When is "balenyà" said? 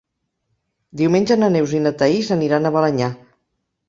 2.77-3.11